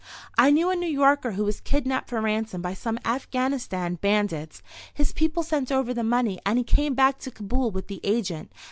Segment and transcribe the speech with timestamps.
[0.35, 4.63] I knew a New Yorker who was kidnapped for ransom by some Afghanistan bandits.
[4.91, 8.51] His people sent over the money and he came back to Kabul with the agent.